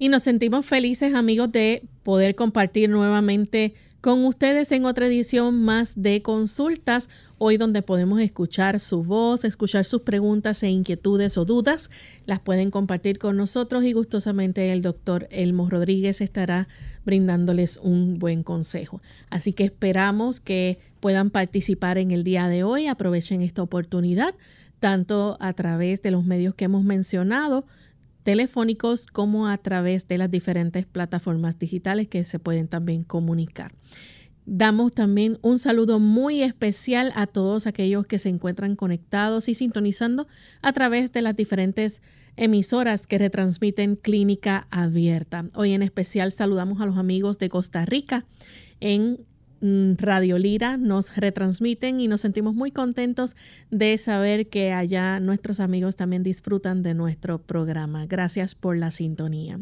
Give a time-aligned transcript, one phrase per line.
[0.00, 6.00] Y nos sentimos felices amigos de poder compartir nuevamente con ustedes en otra edición más
[6.00, 11.90] de consultas, hoy donde podemos escuchar su voz, escuchar sus preguntas e inquietudes o dudas,
[12.24, 16.66] las pueden compartir con nosotros y gustosamente el doctor Elmo Rodríguez estará
[17.04, 19.02] brindándoles un buen consejo.
[19.28, 24.34] Así que esperamos que puedan participar en el día de hoy, aprovechen esta oportunidad,
[24.78, 27.66] tanto a través de los medios que hemos mencionado,
[28.30, 33.74] telefónicos como a través de las diferentes plataformas digitales que se pueden también comunicar.
[34.46, 40.28] Damos también un saludo muy especial a todos aquellos que se encuentran conectados y sintonizando
[40.62, 42.02] a través de las diferentes
[42.36, 45.46] emisoras que retransmiten Clínica Abierta.
[45.56, 48.26] Hoy en especial saludamos a los amigos de Costa Rica
[48.78, 49.26] en
[49.60, 53.36] Radio Lira nos retransmiten y nos sentimos muy contentos
[53.70, 58.06] de saber que allá nuestros amigos también disfrutan de nuestro programa.
[58.06, 59.60] Gracias por la sintonía.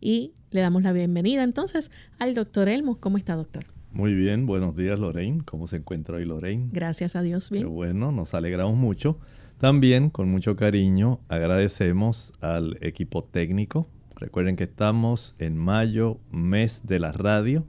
[0.00, 2.98] Y le damos la bienvenida entonces al doctor Elmo.
[2.98, 3.64] ¿Cómo está, doctor?
[3.92, 5.42] Muy bien, buenos días, Lorraine.
[5.44, 6.68] ¿Cómo se encuentra hoy, Lorraine?
[6.72, 7.68] Gracias a Dios, bien.
[7.68, 9.18] bueno, nos alegramos mucho.
[9.58, 13.86] También, con mucho cariño, agradecemos al equipo técnico.
[14.16, 17.64] Recuerden que estamos en mayo, mes de la radio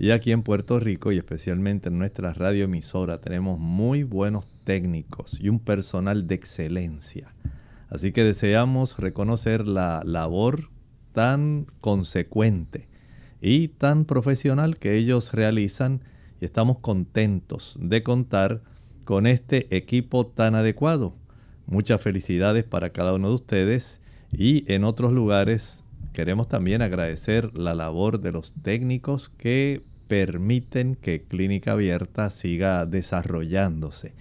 [0.00, 5.50] y aquí en Puerto Rico y especialmente en nuestra radioemisora tenemos muy buenos técnicos y
[5.50, 7.34] un personal de excelencia.
[7.90, 10.70] Así que deseamos reconocer la labor
[11.12, 12.88] tan consecuente
[13.42, 16.00] y tan profesional que ellos realizan
[16.40, 18.62] y estamos contentos de contar
[19.04, 21.14] con este equipo tan adecuado.
[21.66, 24.00] Muchas felicidades para cada uno de ustedes
[24.32, 25.84] y en otros lugares
[26.14, 34.12] queremos también agradecer la labor de los técnicos que permiten que Clínica Abierta siga desarrollándose.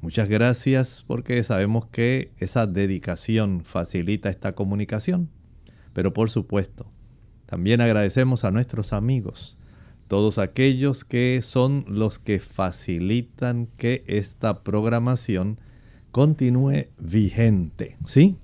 [0.00, 5.30] Muchas gracias porque sabemos que esa dedicación facilita esta comunicación.
[5.94, 6.86] Pero por supuesto,
[7.46, 9.58] también agradecemos a nuestros amigos,
[10.06, 15.58] todos aquellos que son los que facilitan que esta programación
[16.12, 17.96] continúe vigente.
[18.06, 18.38] ¿Sí?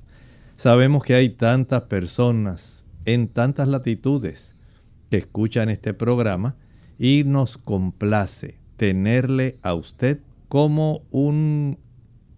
[0.56, 4.56] Sabemos que hay tantas personas en tantas latitudes
[5.10, 6.56] que escuchan este programa
[6.98, 11.78] y nos complace tenerle a usted como un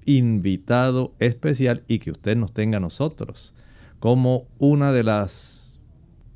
[0.04, 3.54] invitado especial y que usted nos tenga a nosotros
[4.00, 5.78] como una de las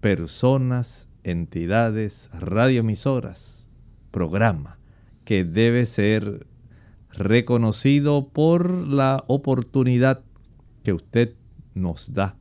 [0.01, 3.69] personas, entidades, radioemisoras,
[4.11, 4.79] programa
[5.25, 6.47] que debe ser
[7.11, 10.23] reconocido por la oportunidad
[10.83, 11.35] que usted
[11.75, 12.37] nos da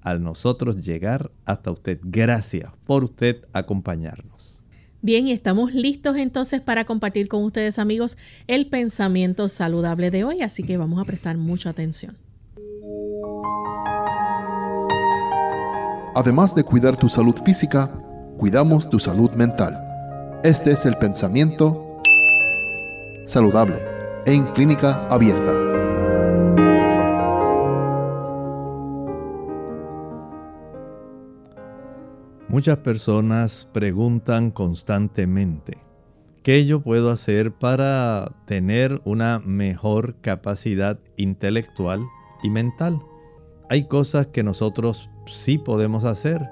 [0.00, 2.00] al nosotros llegar hasta usted.
[2.02, 4.33] Gracias por usted acompañarnos.
[5.04, 8.16] Bien, y estamos listos entonces para compartir con ustedes amigos
[8.46, 12.16] el pensamiento saludable de hoy, así que vamos a prestar mucha atención.
[16.14, 17.90] Además de cuidar tu salud física,
[18.38, 19.78] cuidamos tu salud mental.
[20.42, 22.00] Este es el pensamiento
[23.26, 23.76] saludable
[24.24, 25.73] en clínica abierta.
[32.54, 35.78] Muchas personas preguntan constantemente,
[36.44, 42.06] ¿qué yo puedo hacer para tener una mejor capacidad intelectual
[42.44, 43.00] y mental?
[43.68, 46.42] Hay cosas que nosotros sí podemos hacer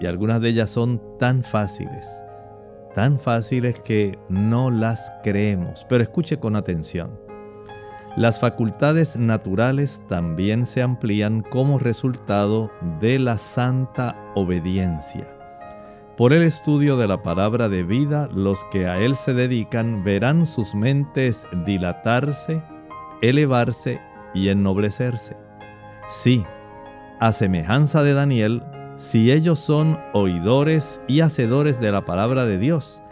[0.00, 2.06] y algunas de ellas son tan fáciles,
[2.94, 5.84] tan fáciles que no las creemos.
[5.88, 7.23] Pero escuche con atención.
[8.16, 12.70] Las facultades naturales también se amplían como resultado
[13.00, 15.28] de la santa obediencia.
[16.16, 20.46] Por el estudio de la palabra de vida, los que a él se dedican verán
[20.46, 22.62] sus mentes dilatarse,
[23.20, 24.00] elevarse
[24.32, 25.36] y ennoblecerse.
[26.06, 26.44] Sí,
[27.18, 28.62] a semejanza de Daniel,
[28.96, 33.02] si ellos son oidores y hacedores de la palabra de Dios,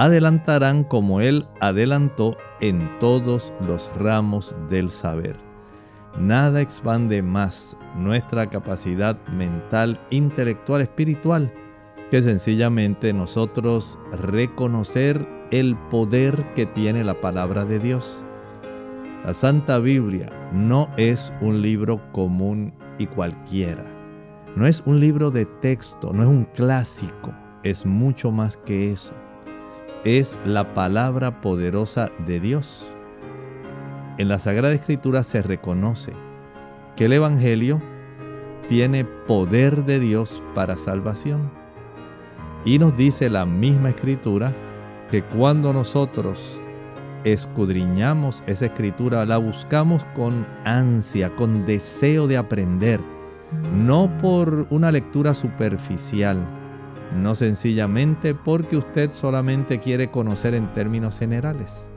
[0.00, 5.36] adelantarán como Él adelantó en todos los ramos del saber.
[6.18, 11.52] Nada expande más nuestra capacidad mental, intelectual, espiritual,
[12.10, 18.24] que sencillamente nosotros reconocer el poder que tiene la palabra de Dios.
[19.26, 23.84] La Santa Biblia no es un libro común y cualquiera.
[24.56, 29.12] No es un libro de texto, no es un clásico, es mucho más que eso
[30.04, 32.90] es la palabra poderosa de Dios.
[34.16, 36.14] En la Sagrada Escritura se reconoce
[36.96, 37.82] que el Evangelio
[38.68, 41.50] tiene poder de Dios para salvación.
[42.64, 44.54] Y nos dice la misma Escritura
[45.10, 46.60] que cuando nosotros
[47.24, 53.00] escudriñamos esa Escritura, la buscamos con ansia, con deseo de aprender,
[53.74, 56.38] no por una lectura superficial,
[57.14, 61.90] no sencillamente porque usted solamente quiere conocer en términos generales,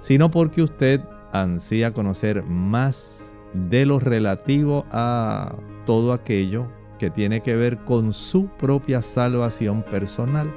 [0.00, 1.00] sino porque usted
[1.32, 5.54] ansía conocer más de lo relativo a
[5.86, 6.66] todo aquello
[6.98, 10.52] que tiene que ver con su propia salvación personal.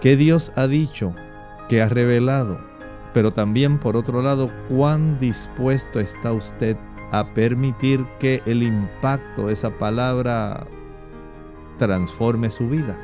[0.00, 1.14] Que Dios ha dicho,
[1.68, 2.58] que ha revelado,
[3.12, 6.76] pero también por otro lado, cuán dispuesto está usted
[7.10, 10.66] a permitir que el impacto de esa palabra
[11.78, 12.98] transforme su vida.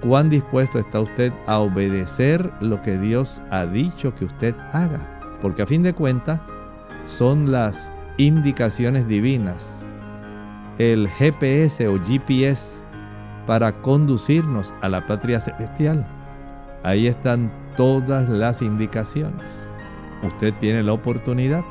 [0.00, 5.20] ¿Cuán dispuesto está usted a obedecer lo que Dios ha dicho que usted haga?
[5.42, 6.40] Porque a fin de cuentas
[7.04, 9.84] son las indicaciones divinas,
[10.78, 12.82] el GPS o GPS
[13.46, 16.06] para conducirnos a la patria celestial.
[16.82, 19.68] Ahí están todas las indicaciones.
[20.22, 21.64] Usted tiene la oportunidad.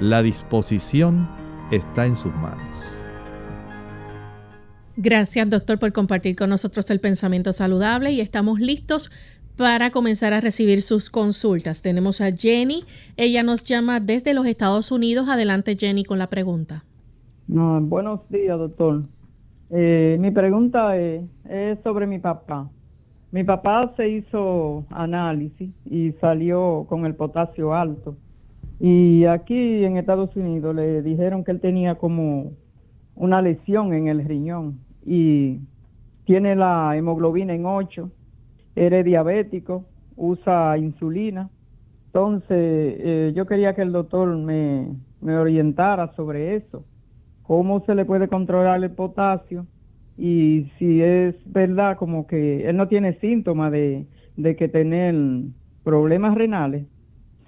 [0.00, 1.28] La disposición
[1.70, 3.01] está en sus manos.
[4.96, 9.10] Gracias, doctor, por compartir con nosotros el pensamiento saludable y estamos listos
[9.56, 11.80] para comenzar a recibir sus consultas.
[11.80, 12.84] Tenemos a Jenny.
[13.16, 15.28] Ella nos llama desde los Estados Unidos.
[15.28, 16.84] Adelante, Jenny, con la pregunta.
[17.46, 19.04] buenos días, doctor.
[19.70, 22.68] Eh, mi pregunta es sobre mi papá.
[23.30, 28.14] Mi papá se hizo análisis y salió con el potasio alto.
[28.78, 32.52] Y aquí en Estados Unidos le dijeron que él tenía como
[33.14, 35.60] una lesión en el riñón y
[36.24, 38.10] tiene la hemoglobina en 8,
[38.76, 39.84] eres diabético,
[40.16, 41.50] usa insulina.
[42.06, 44.88] Entonces, eh, yo quería que el doctor me,
[45.20, 46.84] me orientara sobre eso,
[47.42, 49.66] cómo se le puede controlar el potasio
[50.18, 55.14] y si es verdad como que él no tiene síntomas de, de que tener
[55.84, 56.86] problemas renales,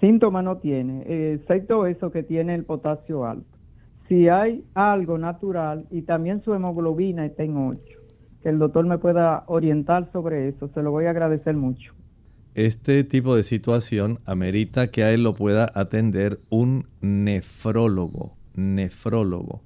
[0.01, 3.54] síntomas no tiene, excepto eso que tiene el potasio alto
[4.09, 7.81] si hay algo natural y también su hemoglobina está en 8,
[8.43, 11.95] que el doctor me pueda orientar sobre eso, se lo voy a agradecer mucho.
[12.55, 19.63] Este tipo de situación amerita que a él lo pueda atender un nefrólogo, nefrólogo.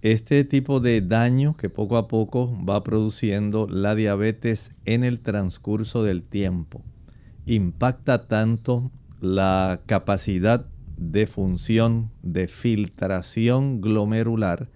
[0.00, 6.02] Este tipo de daño que poco a poco va produciendo la diabetes en el transcurso
[6.02, 6.82] del tiempo
[7.46, 14.68] impacta tanto la capacidad de función de filtración glomerular,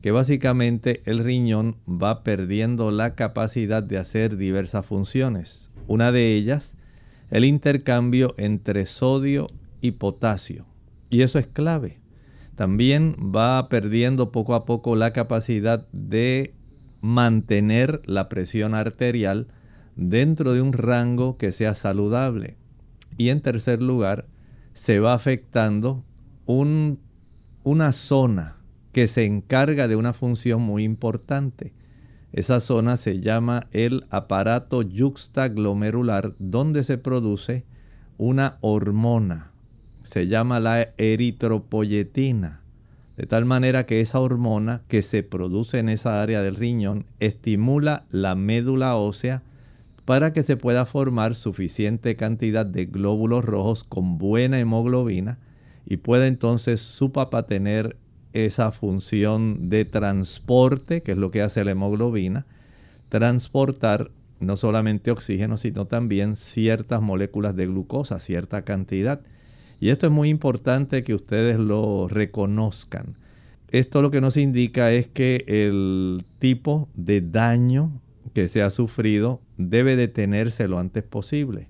[0.00, 5.70] que básicamente el riñón va perdiendo la capacidad de hacer diversas funciones.
[5.86, 6.76] Una de ellas,
[7.30, 9.46] el intercambio entre sodio
[9.80, 10.66] y potasio.
[11.08, 12.00] Y eso es clave.
[12.56, 16.54] También va perdiendo poco a poco la capacidad de
[17.00, 19.48] mantener la presión arterial
[19.96, 22.56] dentro de un rango que sea saludable.
[23.16, 24.26] Y en tercer lugar,
[24.72, 26.04] se va afectando
[26.46, 28.56] una zona
[28.92, 31.72] que se encarga de una función muy importante.
[32.32, 37.64] Esa zona se llama el aparato yuxtaglomerular donde se produce
[38.18, 39.52] una hormona.
[40.02, 42.60] Se llama la eritropoyetina.
[43.16, 48.06] de tal manera que esa hormona que se produce en esa área del riñón estimula
[48.10, 49.42] la médula ósea
[50.12, 55.38] para que se pueda formar suficiente cantidad de glóbulos rojos con buena hemoglobina
[55.86, 57.96] y pueda entonces su papá tener
[58.34, 62.44] esa función de transporte, que es lo que hace la hemoglobina,
[63.08, 69.22] transportar no solamente oxígeno, sino también ciertas moléculas de glucosa, cierta cantidad.
[69.80, 73.16] Y esto es muy importante que ustedes lo reconozcan.
[73.70, 78.02] Esto lo que nos indica es que el tipo de daño
[78.32, 79.40] que se ha sufrido
[79.70, 81.68] debe detenerse lo antes posible.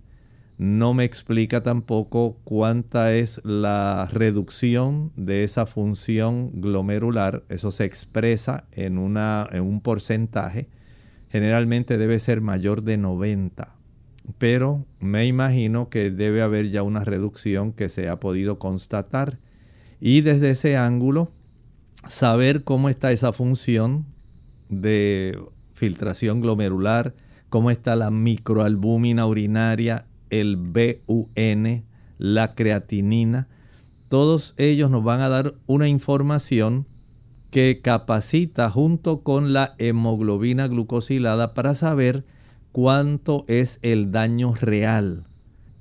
[0.59, 7.43] No me explica tampoco cuánta es la reducción de esa función glomerular.
[7.49, 10.69] Eso se expresa en, una, en un porcentaje.
[11.31, 13.75] Generalmente debe ser mayor de 90.
[14.39, 19.39] Pero me imagino que debe haber ya una reducción que se ha podido constatar.
[20.01, 21.33] Y desde ese ángulo,
[22.07, 24.07] saber cómo está esa función
[24.69, 25.39] de
[25.75, 27.15] filtración glomerular,
[27.53, 31.85] cómo está la microalbúmina urinaria, el BUN,
[32.17, 33.47] la creatinina.
[34.09, 36.87] Todos ellos nos van a dar una información
[37.51, 42.25] que capacita junto con la hemoglobina glucosilada para saber
[42.73, 45.25] cuánto es el daño real.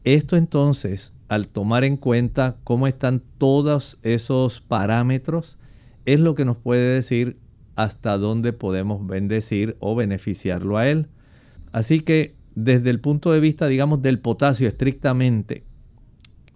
[0.03, 5.57] Esto entonces, al tomar en cuenta cómo están todos esos parámetros,
[6.03, 7.37] es lo que nos puede decir
[7.77, 11.07] hasta dónde podemos bendecir o beneficiarlo a él.
[11.71, 15.63] Así que desde el punto de vista, digamos, del potasio estrictamente,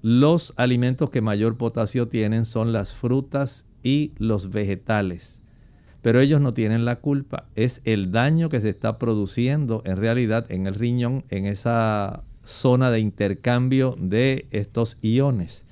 [0.01, 5.39] los alimentos que mayor potasio tienen son las frutas y los vegetales.
[6.01, 7.47] Pero ellos no tienen la culpa.
[7.55, 12.91] Es el daño que se está produciendo en realidad en el riñón, en esa zona
[12.91, 15.65] de intercambio de estos iones.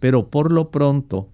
[0.00, 1.28] Pero por lo pronto,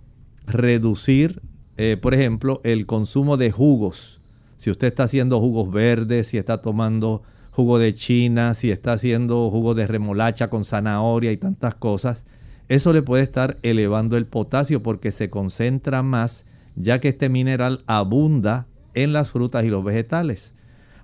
[0.46, 1.40] reducir
[1.82, 4.20] eh, por ejemplo, el consumo de jugos.
[4.58, 7.22] Si usted está haciendo jugos verdes, si está tomando
[7.60, 12.24] jugo de china, si está haciendo jugo de remolacha con zanahoria y tantas cosas,
[12.68, 17.82] eso le puede estar elevando el potasio porque se concentra más ya que este mineral
[17.86, 20.54] abunda en las frutas y los vegetales.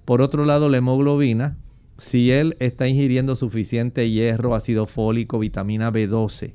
[0.06, 1.58] Por otro lado, la hemoglobina,
[1.98, 6.54] si él está ingiriendo suficiente hierro, ácido fólico, vitamina B12,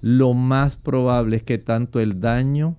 [0.00, 2.76] lo más probable es que tanto el daño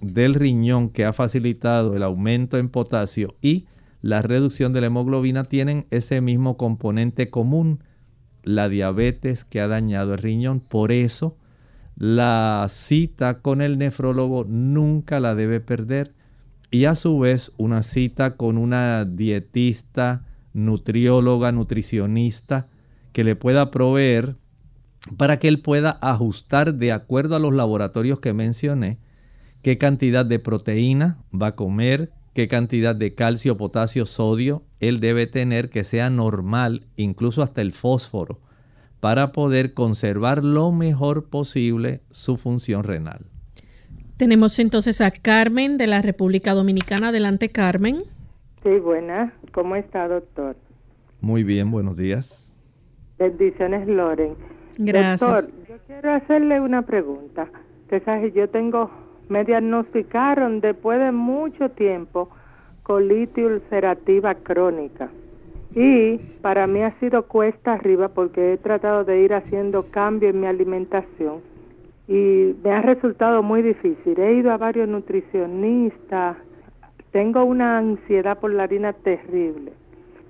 [0.00, 3.66] del riñón que ha facilitado el aumento en potasio y
[4.06, 7.82] la reducción de la hemoglobina tienen ese mismo componente común,
[8.44, 10.60] la diabetes que ha dañado el riñón.
[10.60, 11.36] Por eso,
[11.96, 16.14] la cita con el nefrólogo nunca la debe perder.
[16.70, 22.68] Y a su vez, una cita con una dietista, nutrióloga, nutricionista,
[23.12, 24.36] que le pueda proveer
[25.16, 29.00] para que él pueda ajustar de acuerdo a los laboratorios que mencioné
[29.62, 35.26] qué cantidad de proteína va a comer, qué cantidad de calcio, potasio, sodio él debe
[35.26, 38.40] tener que sea normal, incluso hasta el fósforo,
[39.00, 43.24] para poder conservar lo mejor posible su función renal.
[44.18, 47.08] Tenemos entonces a Carmen de la República Dominicana.
[47.08, 48.00] Adelante, Carmen.
[48.62, 49.32] Sí, buena.
[49.54, 50.56] ¿Cómo está, doctor?
[51.22, 52.54] Muy bien, buenos días.
[53.18, 54.34] Bendiciones, Loren.
[54.76, 55.20] Gracias.
[55.20, 57.48] Doctor, yo quiero hacerle una pregunta.
[57.88, 58.90] Que sabes, yo tengo
[59.28, 62.30] me diagnosticaron después de mucho tiempo
[62.82, 65.10] colitis ulcerativa crónica.
[65.74, 70.40] Y para mí ha sido cuesta arriba porque he tratado de ir haciendo cambio en
[70.40, 71.40] mi alimentación
[72.08, 74.18] y me ha resultado muy difícil.
[74.18, 76.36] He ido a varios nutricionistas,
[77.10, 79.72] tengo una ansiedad por la harina terrible.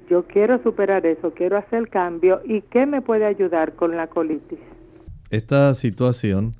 [0.09, 4.59] Yo quiero superar eso, quiero hacer cambio y ¿qué me puede ayudar con la colitis?
[5.31, 6.53] Esta situación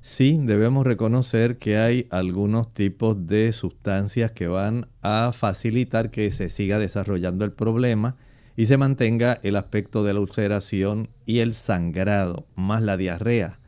[0.00, 6.48] sí debemos reconocer que hay algunos tipos de sustancias que van a facilitar que se
[6.48, 8.16] siga desarrollando el problema
[8.56, 13.58] y se mantenga el aspecto de la ulceración y el sangrado, más la diarrea.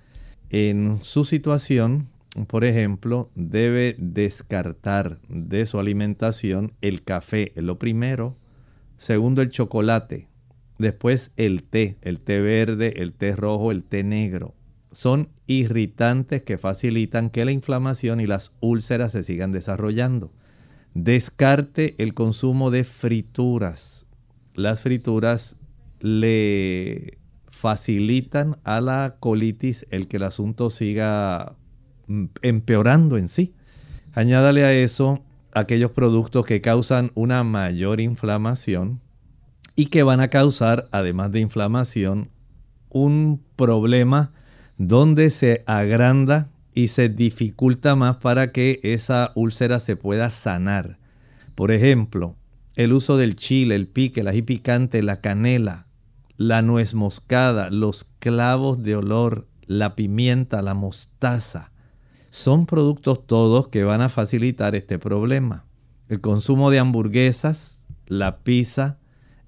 [0.50, 2.08] En su situación,
[2.46, 8.36] por ejemplo, debe descartar de su alimentación el café, lo primero.
[8.96, 10.28] Segundo, el chocolate.
[10.78, 14.54] Después el té, el té verde, el té rojo, el té negro
[14.92, 15.28] son
[15.58, 20.32] irritantes que facilitan que la inflamación y las úlceras se sigan desarrollando.
[20.94, 24.06] Descarte el consumo de frituras.
[24.54, 25.56] Las frituras
[26.00, 27.18] le
[27.48, 31.56] facilitan a la colitis el que el asunto siga
[32.06, 33.54] mm, empeorando en sí.
[34.12, 39.00] Añádale a eso aquellos productos que causan una mayor inflamación
[39.76, 42.30] y que van a causar, además de inflamación,
[42.90, 44.32] un problema
[44.78, 50.98] donde se agranda y se dificulta más para que esa úlcera se pueda sanar.
[51.54, 52.36] Por ejemplo,
[52.76, 55.86] el uso del chile, el pique, el ají picante, la canela,
[56.36, 61.70] la nuez moscada, los clavos de olor, la pimienta, la mostaza.
[62.30, 65.66] Son productos todos que van a facilitar este problema.
[66.08, 68.98] El consumo de hamburguesas, la pizza,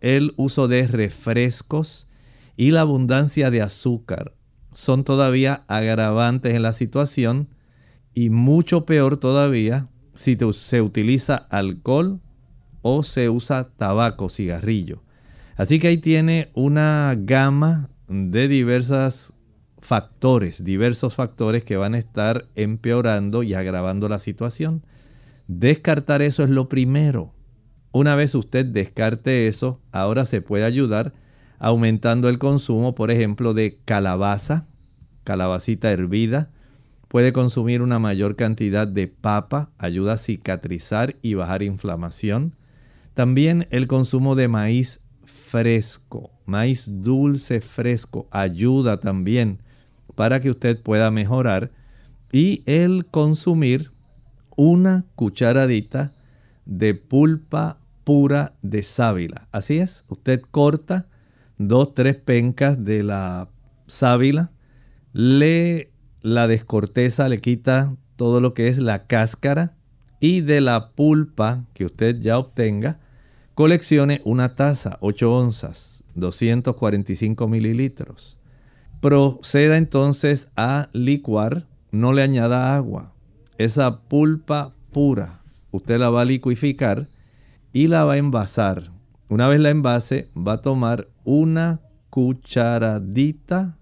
[0.01, 2.11] el uso de refrescos
[2.57, 4.35] y la abundancia de azúcar
[4.75, 7.49] son todavía agravantes en la situación
[8.13, 12.21] y mucho peor todavía si se utiliza alcohol
[12.83, 15.03] o se usa tabaco, cigarrillo.
[15.57, 19.33] Así que ahí tiene una gama de diversos
[19.81, 24.85] factores, diversos factores que van a estar empeorando y agravando la situación.
[25.47, 27.33] Descartar eso es lo primero.
[27.93, 31.13] Una vez usted descarte eso, ahora se puede ayudar
[31.65, 34.67] aumentando el consumo, por ejemplo, de calabaza,
[35.25, 36.51] calabacita hervida.
[37.09, 42.55] Puede consumir una mayor cantidad de papa, ayuda a cicatrizar y bajar inflamación.
[43.15, 49.63] También el consumo de maíz fresco, maíz dulce fresco, ayuda también
[50.17, 51.71] para que usted pueda mejorar.
[52.31, 53.91] Y el consumir
[54.55, 56.13] una cucharadita
[56.67, 59.49] de pulpa pura de sábila.
[59.51, 61.07] Así es, usted corta
[61.59, 63.49] dos, tres pencas de la
[63.87, 64.53] sábila,
[65.13, 65.93] le
[66.25, 69.77] la descorteza, le quita todo lo que es la cáscara
[70.21, 72.99] y de la pulpa que usted ya obtenga,
[73.55, 78.41] coleccione una taza, 8 onzas, 245 mililitros.
[79.03, 83.13] Proceda entonces a licuar, no le añada agua.
[83.59, 85.43] Esa pulpa pura,
[85.73, 87.07] usted la va a liquificar
[87.75, 88.93] y la va a envasar.
[89.29, 93.79] Una vez la envase, va a tomar una cucharadita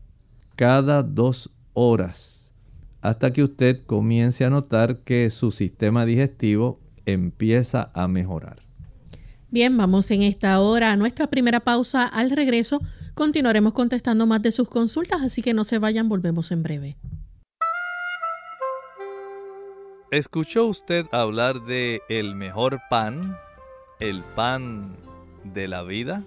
[0.56, 2.52] cada dos horas
[3.00, 8.60] hasta que usted comience a notar que su sistema digestivo empieza a mejorar.
[9.50, 12.06] Bien, vamos en esta hora a nuestra primera pausa.
[12.06, 12.80] Al regreso
[13.14, 16.96] continuaremos contestando más de sus consultas, así que no se vayan, volvemos en breve.
[20.10, 23.36] ¿Escuchó usted hablar de el mejor pan
[23.98, 24.96] el pan
[25.44, 26.22] de la vida?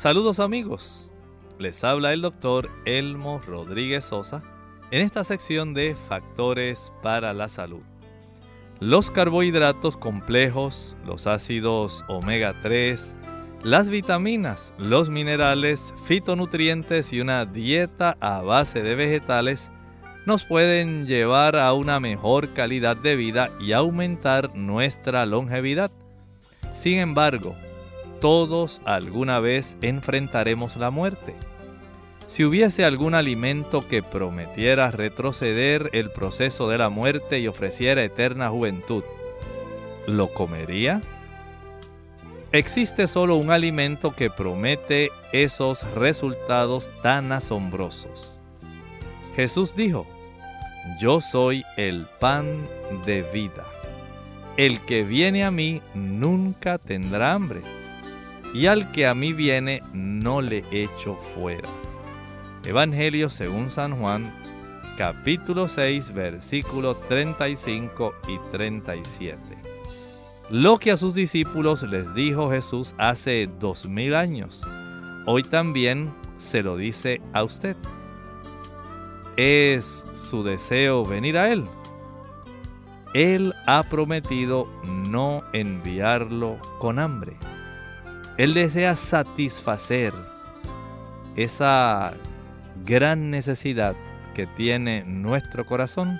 [0.00, 1.12] Saludos amigos,
[1.58, 4.42] les habla el doctor Elmo Rodríguez Sosa
[4.90, 7.82] en esta sección de Factores para la Salud.
[8.78, 13.14] Los carbohidratos complejos, los ácidos omega 3,
[13.62, 19.70] las vitaminas, los minerales, fitonutrientes y una dieta a base de vegetales
[20.24, 25.90] nos pueden llevar a una mejor calidad de vida y aumentar nuestra longevidad.
[26.74, 27.54] Sin embargo,
[28.20, 31.34] todos alguna vez enfrentaremos la muerte.
[32.26, 38.50] Si hubiese algún alimento que prometiera retroceder el proceso de la muerte y ofreciera eterna
[38.50, 39.02] juventud,
[40.06, 41.00] ¿lo comería?
[42.52, 48.40] Existe solo un alimento que promete esos resultados tan asombrosos.
[49.34, 50.06] Jesús dijo,
[51.00, 52.66] yo soy el pan
[53.06, 53.64] de vida.
[54.56, 57.60] El que viene a mí nunca tendrá hambre,
[58.52, 61.68] y al que a mí viene no le echo fuera.
[62.64, 64.34] Evangelio según San Juan,
[64.98, 69.38] capítulo 6, versículos 35 y 37.
[70.50, 74.60] Lo que a sus discípulos les dijo Jesús hace dos mil años,
[75.26, 77.76] hoy también se lo dice a usted.
[79.36, 81.64] ¿Es su deseo venir a Él?
[83.14, 84.68] Él ha prometido
[85.08, 87.36] no enviarlo con hambre.
[88.40, 90.14] Él desea satisfacer
[91.36, 92.14] esa
[92.86, 93.94] gran necesidad
[94.32, 96.18] que tiene nuestro corazón.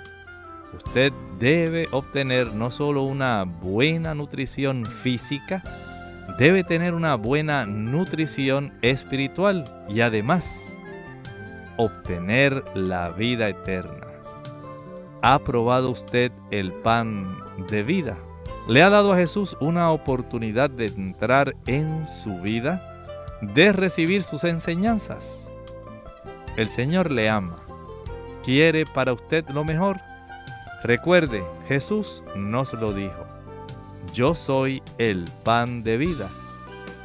[0.71, 5.63] Usted debe obtener no solo una buena nutrición física,
[6.37, 10.47] debe tener una buena nutrición espiritual y además
[11.77, 14.05] obtener la vida eterna.
[15.23, 17.35] ¿Ha probado usted el pan
[17.67, 18.15] de vida?
[18.67, 22.87] ¿Le ha dado a Jesús una oportunidad de entrar en su vida?
[23.41, 25.25] ¿De recibir sus enseñanzas?
[26.57, 27.57] El Señor le ama.
[28.45, 29.99] ¿Quiere para usted lo mejor?
[30.83, 33.25] Recuerde, Jesús nos lo dijo.
[34.13, 36.29] Yo soy el pan de vida.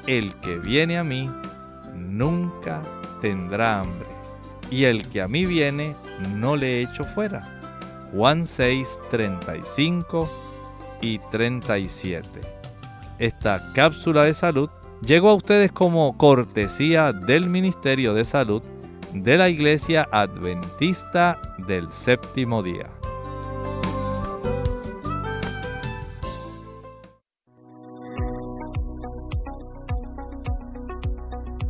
[0.06, 1.30] El que viene a mí
[1.94, 2.82] nunca
[3.22, 4.06] tendrá hambre.
[4.70, 5.96] Y el que a mí viene
[6.34, 7.48] no le echo fuera.
[8.12, 10.45] Juan 6, 35
[11.00, 12.28] y 37.
[13.18, 14.68] Esta cápsula de salud
[15.02, 18.62] llegó a ustedes como cortesía del Ministerio de Salud
[19.12, 22.95] de la Iglesia Adventista del Séptimo Día.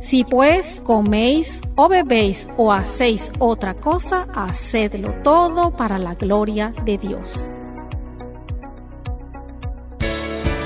[0.00, 6.98] Si pues coméis o bebéis o hacéis otra cosa, hacedlo todo para la gloria de
[6.98, 7.46] Dios.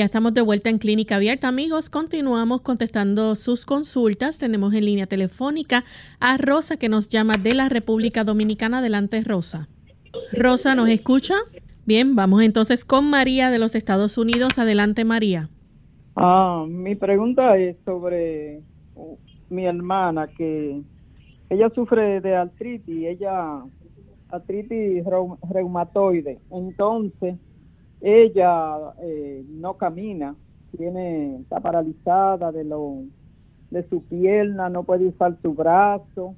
[0.00, 1.90] Ya estamos de vuelta en Clínica Abierta, amigos.
[1.90, 4.38] Continuamos contestando sus consultas.
[4.38, 5.84] Tenemos en línea telefónica
[6.20, 8.78] a Rosa que nos llama de la República Dominicana.
[8.78, 9.68] Adelante, Rosa.
[10.32, 11.34] Rosa, ¿nos escucha?
[11.84, 14.58] Bien, vamos entonces con María de los Estados Unidos.
[14.58, 15.50] Adelante, María.
[16.16, 18.62] Ah, mi pregunta es sobre
[18.94, 19.18] uh,
[19.50, 20.80] mi hermana que
[21.50, 23.62] ella sufre de artritis, ella
[24.30, 25.04] artritis
[25.50, 26.38] reumatoide.
[26.50, 27.34] Entonces,
[28.00, 30.34] ella eh, no camina,
[30.76, 33.02] tiene, está paralizada de, lo,
[33.70, 36.34] de su pierna, no puede usar su brazo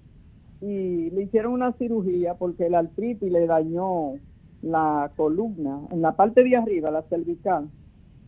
[0.61, 4.15] y le hicieron una cirugía porque el artritis le dañó
[4.63, 7.69] la columna, en la parte de arriba, la cervical.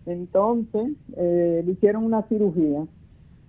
[0.06, 2.84] Entonces eh, le hicieron una cirugía,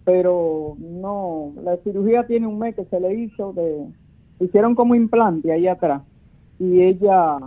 [0.04, 3.88] pero no, la cirugía tiene un mes que se le hizo, de,
[4.40, 6.04] hicieron como implante ahí atrás
[6.60, 7.38] y ella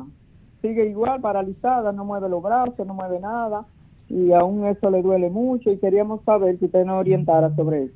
[0.63, 3.67] sigue igual, paralizada, no mueve los brazos, no mueve nada
[4.09, 7.95] y aún eso le duele mucho y queríamos saber si usted nos orientara sobre eso.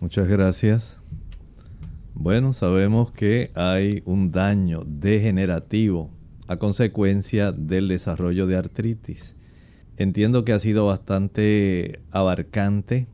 [0.00, 1.00] Muchas gracias.
[2.14, 6.10] Bueno, sabemos que hay un daño degenerativo
[6.48, 9.36] a consecuencia del desarrollo de artritis.
[9.96, 13.06] Entiendo que ha sido bastante abarcante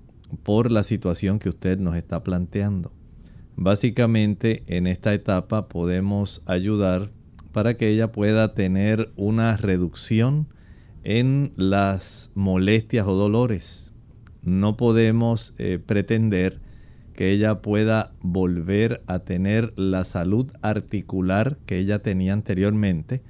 [0.42, 2.92] por la situación que usted nos está planteando.
[3.57, 7.11] Básicamente en esta etapa podemos ayudar
[7.59, 10.47] para que ella pueda tener una reducción
[11.03, 13.92] en las molestias o dolores.
[14.44, 16.61] No podemos eh, pretender
[17.16, 23.23] que ella pueda volver a tener la salud articular que ella tenía anteriormente,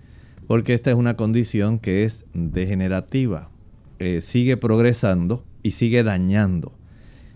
[0.47, 3.49] porque esta es una condición que es degenerativa,
[3.99, 6.75] eh, sigue progresando y sigue dañando.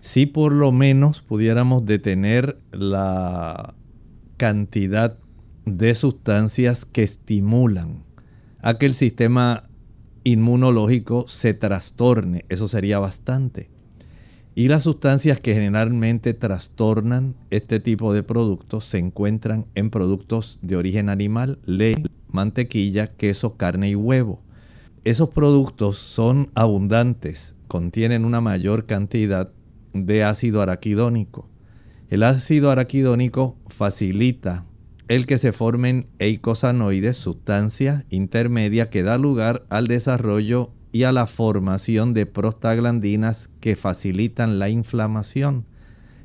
[0.02, 3.76] Si por lo menos pudiéramos detener la
[4.36, 5.21] cantidad
[5.64, 8.04] de sustancias que estimulan
[8.60, 9.64] a que el sistema
[10.24, 12.44] inmunológico se trastorne.
[12.48, 13.70] Eso sería bastante.
[14.54, 20.76] Y las sustancias que generalmente trastornan este tipo de productos se encuentran en productos de
[20.76, 24.42] origen animal, leche, mantequilla, queso, carne y huevo.
[25.04, 29.50] Esos productos son abundantes, contienen una mayor cantidad
[29.94, 31.48] de ácido araquidónico.
[32.10, 34.66] El ácido araquidónico facilita
[35.08, 41.26] el que se formen eicosanoides, sustancia intermedia que da lugar al desarrollo y a la
[41.26, 45.66] formación de prostaglandinas que facilitan la inflamación.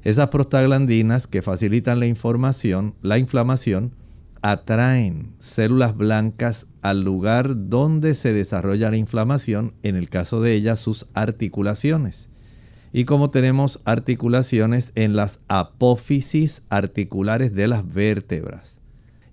[0.03, 3.93] Esas prostaglandinas que facilitan la información, la inflamación,
[4.41, 10.79] atraen células blancas al lugar donde se desarrolla la inflamación, en el caso de ellas
[10.79, 12.29] sus articulaciones.
[12.93, 18.79] Y como tenemos articulaciones en las apófisis articulares de las vértebras.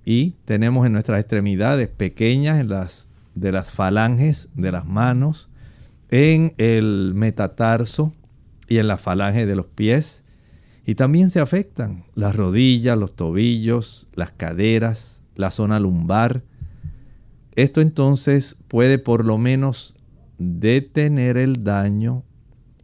[0.04, 5.48] Y tenemos en nuestras extremidades pequeñas, en las de las falanges de las manos,
[6.10, 8.12] en el metatarso
[8.68, 10.24] y en la falange de los pies,
[10.86, 16.42] y también se afectan las rodillas, los tobillos, las caderas, la zona lumbar.
[17.56, 19.96] Esto entonces puede por lo menos
[20.38, 22.22] detener el daño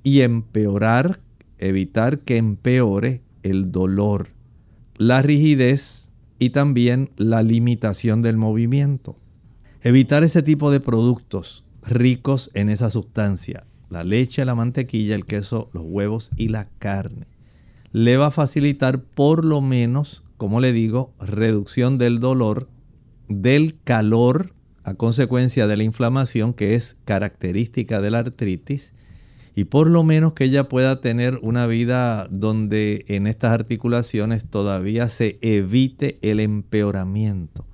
[0.02, 1.20] y empeorar,
[1.58, 4.28] evitar que empeore el dolor,
[4.96, 9.16] la rigidez y también la limitación del movimiento.
[9.82, 15.70] Evitar ese tipo de productos ricos en esa sustancia, la leche, la mantequilla, el queso,
[15.72, 17.26] los huevos y la carne
[17.92, 22.68] le va a facilitar por lo menos, como le digo, reducción del dolor,
[23.28, 28.92] del calor a consecuencia de la inflamación que es característica de la artritis
[29.60, 35.10] y por lo menos que ella pueda tener una vida donde en estas articulaciones todavía
[35.10, 37.66] se evite el empeoramiento.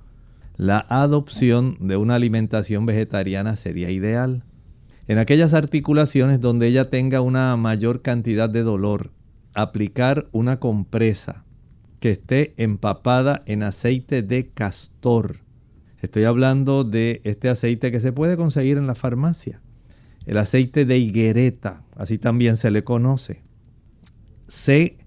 [0.57, 4.43] La adopción de una alimentación vegetariana sería ideal.
[5.07, 9.11] En aquellas articulaciones donde ella tenga una mayor cantidad de dolor,
[9.53, 11.45] aplicar una compresa
[12.01, 15.37] que esté empapada en aceite de castor.
[16.01, 19.61] Estoy hablando de este aceite que se puede conseguir en la farmacia.
[20.27, 23.41] El aceite de higuereta, así también se le conoce.
[24.47, 24.97] Se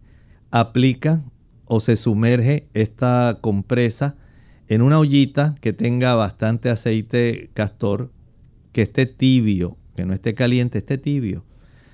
[0.51, 1.23] aplica
[1.67, 4.17] o se sumerge esta compresa
[4.67, 8.11] en una ollita que tenga bastante aceite castor,
[8.73, 11.45] que esté tibio, que no esté caliente, esté tibio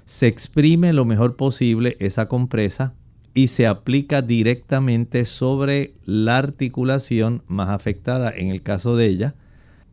[0.06, 2.94] se exprime lo mejor posible esa compresa
[3.34, 8.32] y se aplica directamente sobre la articulación más afectada.
[8.34, 9.34] En el caso de ella,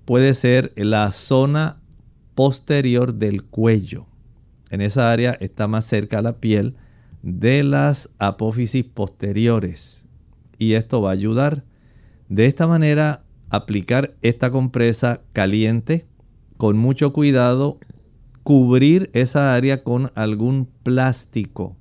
[0.05, 1.81] puede ser la zona
[2.35, 4.05] posterior del cuello.
[4.69, 6.75] En esa área está más cerca la piel
[7.21, 10.07] de las apófisis posteriores.
[10.57, 11.63] Y esto va a ayudar.
[12.29, 16.05] De esta manera, aplicar esta compresa caliente
[16.57, 17.79] con mucho cuidado
[18.43, 21.77] cubrir esa área con algún plástico,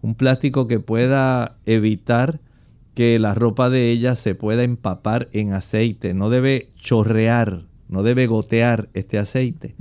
[0.00, 2.40] un plástico que pueda evitar
[2.94, 8.26] que la ropa de ella se pueda empapar en aceite, no debe chorrear, no debe
[8.26, 9.74] gotear este aceite.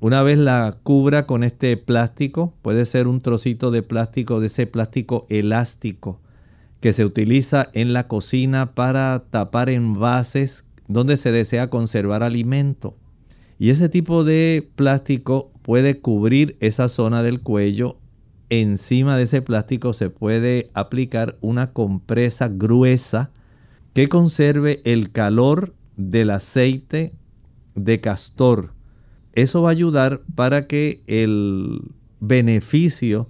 [0.00, 4.66] Una vez la cubra con este plástico, puede ser un trocito de plástico, de ese
[4.66, 6.20] plástico elástico
[6.80, 12.96] que se utiliza en la cocina para tapar envases donde se desea conservar alimento.
[13.58, 17.98] Y ese tipo de plástico puede cubrir esa zona del cuello.
[18.50, 23.32] Encima de ese plástico se puede aplicar una compresa gruesa
[23.94, 27.12] que conserve el calor del aceite
[27.78, 28.72] de castor.
[29.32, 31.82] Eso va a ayudar para que el
[32.20, 33.28] beneficio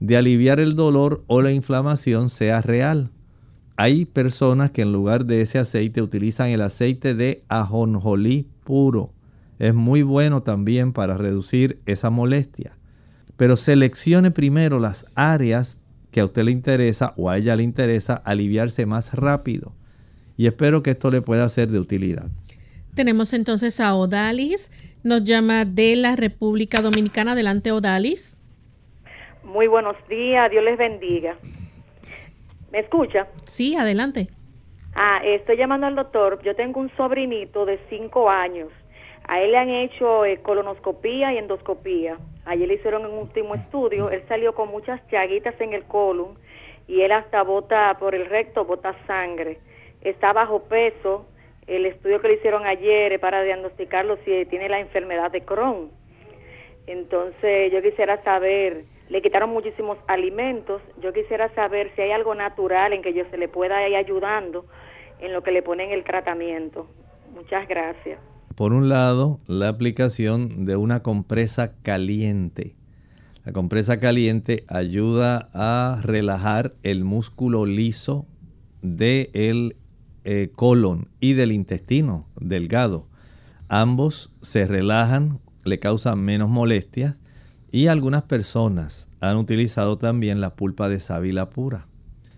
[0.00, 3.10] de aliviar el dolor o la inflamación sea real.
[3.76, 9.12] Hay personas que en lugar de ese aceite utilizan el aceite de ajonjolí puro
[9.60, 12.78] es muy bueno también para reducir esa molestia.
[13.36, 18.14] Pero seleccione primero las áreas que a usted le interesa o a ella le interesa
[18.14, 19.74] aliviarse más rápido.
[20.38, 22.30] Y espero que esto le pueda ser de utilidad.
[22.94, 24.70] Tenemos entonces a Odalis,
[25.02, 27.32] nos llama de la República Dominicana.
[27.32, 28.40] Adelante, Odalis.
[29.42, 31.36] Muy buenos días, Dios les bendiga.
[32.70, 33.26] ¿Me escucha?
[33.44, 34.28] Sí, adelante.
[34.94, 36.40] Ah, estoy llamando al doctor.
[36.42, 38.68] Yo tengo un sobrinito de cinco años
[39.30, 42.18] a él le han hecho eh, colonoscopía y endoscopía.
[42.46, 44.10] Ayer le hicieron un último estudio.
[44.10, 46.36] Él salió con muchas llaguitas en el colon
[46.88, 49.60] y él hasta bota por el recto, bota sangre.
[50.00, 51.26] Está bajo peso.
[51.70, 55.92] El estudio que le hicieron ayer para diagnosticarlo si tiene la enfermedad de Crohn.
[56.88, 60.82] Entonces yo quisiera saber, le quitaron muchísimos alimentos.
[61.00, 64.66] Yo quisiera saber si hay algo natural en que yo se le pueda ir ayudando
[65.20, 66.88] en lo que le ponen el tratamiento.
[67.32, 68.18] Muchas gracias.
[68.56, 72.74] Por un lado, la aplicación de una compresa caliente.
[73.44, 78.26] La compresa caliente ayuda a relajar el músculo liso
[78.82, 79.76] del
[80.24, 83.06] eh, colon y del intestino delgado.
[83.68, 87.18] Ambos se relajan, le causan menos molestias
[87.72, 91.86] y algunas personas han utilizado también la pulpa de sábila pura.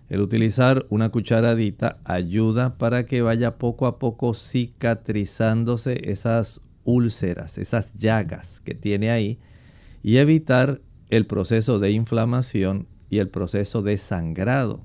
[0.09, 7.93] El utilizar una cucharadita ayuda para que vaya poco a poco cicatrizándose esas úlceras, esas
[7.95, 9.39] llagas que tiene ahí
[10.03, 14.81] y evitar el proceso de inflamación y el proceso de sangrado.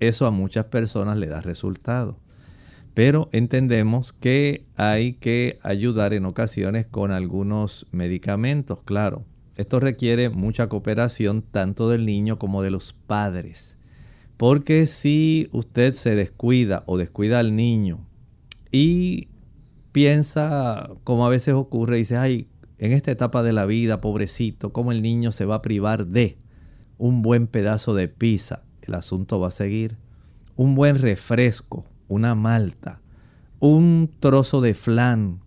[0.00, 2.18] Eso a muchas personas le da resultado.
[2.94, 9.24] Pero entendemos que hay que ayudar en ocasiones con algunos medicamentos, claro.
[9.56, 13.78] Esto requiere mucha cooperación tanto del niño como de los padres.
[14.36, 18.06] Porque si usted se descuida o descuida al niño
[18.70, 19.28] y
[19.92, 24.90] piensa, como a veces ocurre, dice, ay, en esta etapa de la vida, pobrecito, cómo
[24.90, 26.38] el niño se va a privar de
[26.98, 28.64] un buen pedazo de pizza.
[28.82, 29.96] El asunto va a seguir.
[30.56, 33.00] Un buen refresco, una malta,
[33.58, 35.40] un trozo de flan,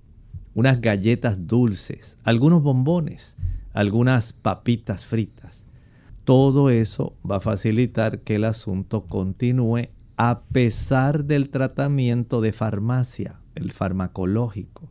[0.55, 3.35] unas galletas dulces, algunos bombones,
[3.73, 5.65] algunas papitas fritas.
[6.23, 13.39] Todo eso va a facilitar que el asunto continúe a pesar del tratamiento de farmacia,
[13.53, 14.89] el farmacológico.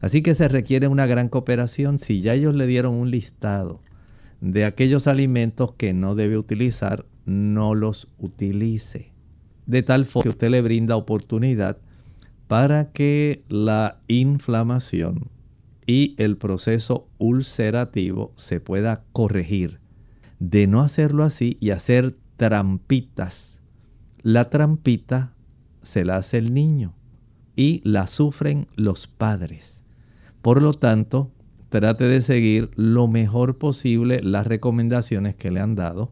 [0.00, 1.98] Así que se requiere una gran cooperación.
[1.98, 3.82] Si ya ellos le dieron un listado
[4.40, 9.12] de aquellos alimentos que no debe utilizar, no los utilice.
[9.70, 11.78] De tal forma que usted le brinda oportunidad
[12.48, 15.30] para que la inflamación
[15.86, 19.78] y el proceso ulcerativo se pueda corregir.
[20.40, 23.62] De no hacerlo así y hacer trampitas.
[24.22, 25.34] La trampita
[25.82, 26.96] se la hace el niño
[27.54, 29.84] y la sufren los padres.
[30.42, 31.30] Por lo tanto,
[31.68, 36.10] trate de seguir lo mejor posible las recomendaciones que le han dado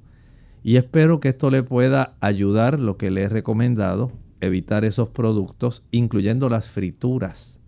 [0.62, 5.84] y espero que esto le pueda ayudar lo que le he recomendado, evitar esos productos,
[5.90, 7.60] incluyendo las frituras,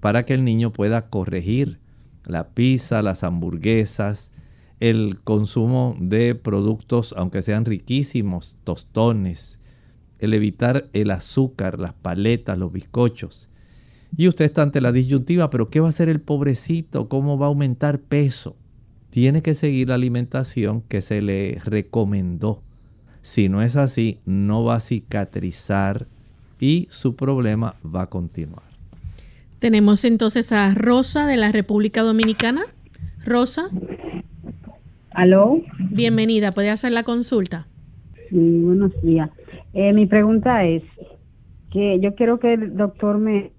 [0.00, 1.80] para que el niño pueda corregir
[2.24, 4.30] la pizza, las hamburguesas,
[4.80, 9.58] el consumo de productos, aunque sean riquísimos, tostones,
[10.18, 13.48] el evitar el azúcar, las paletas, los bizcochos
[14.16, 17.08] y usted está ante la disyuntiva, pero ¿qué va a hacer el pobrecito?
[17.08, 18.56] ¿Cómo va a aumentar peso?
[19.18, 22.62] Tiene que seguir la alimentación que se le recomendó.
[23.20, 26.06] Si no es así, no va a cicatrizar
[26.60, 28.62] y su problema va a continuar.
[29.58, 32.62] Tenemos entonces a Rosa de la República Dominicana.
[33.24, 33.70] Rosa.
[35.10, 35.62] Aló.
[35.90, 37.66] Bienvenida, puede hacer la consulta.
[38.30, 39.30] Sí, buenos días.
[39.74, 40.84] Eh, mi pregunta es
[41.72, 43.50] que yo quiero que el doctor me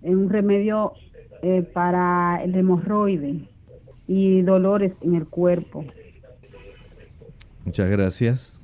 [0.00, 0.94] un remedio
[1.42, 3.50] eh, para el hemorroide
[4.06, 5.84] y dolores en el cuerpo.
[7.64, 8.60] Muchas gracias.